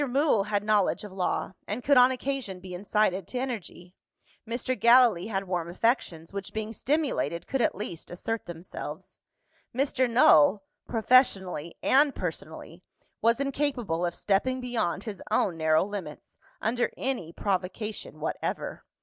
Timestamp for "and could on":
1.67-2.09